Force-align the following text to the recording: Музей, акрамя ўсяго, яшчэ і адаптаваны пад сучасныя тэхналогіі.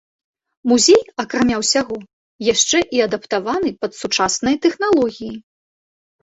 Музей, 0.69 1.01
акрамя 1.23 1.59
ўсяго, 1.63 1.97
яшчэ 2.53 2.79
і 2.97 3.03
адаптаваны 3.07 3.69
пад 3.85 3.91
сучасныя 4.01 4.55
тэхналогіі. 4.65 5.31